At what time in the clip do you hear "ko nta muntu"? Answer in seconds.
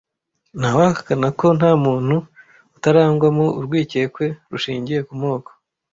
1.39-2.15